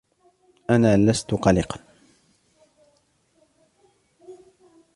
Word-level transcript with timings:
أنا 0.69 0.97
لست 0.97 1.33
قلقاً. 1.35 1.79